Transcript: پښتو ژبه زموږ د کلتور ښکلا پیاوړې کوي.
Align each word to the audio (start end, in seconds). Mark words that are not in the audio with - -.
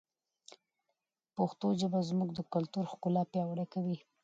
پښتو 1.35 1.67
ژبه 1.79 1.99
زموږ 2.09 2.29
د 2.33 2.39
کلتور 2.53 2.85
ښکلا 2.91 3.23
پیاوړې 3.31 3.65
کوي. 3.73 3.97